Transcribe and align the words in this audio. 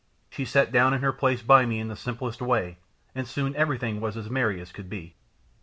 She 0.31 0.45
sat 0.45 0.71
down 0.71 0.95
in 0.95 1.03
her 1.03 1.13
place 1.13 1.43
by 1.43 1.67
me 1.67 1.79
in 1.79 1.87
the 1.87 1.95
simplest 1.95 2.41
way, 2.41 2.79
and 3.13 3.27
soon 3.27 3.55
everything 3.55 4.01
was 4.01 4.17
as 4.17 4.31
merry 4.31 4.59
as 4.59 4.71
could 4.71 4.89
be. 4.89 5.13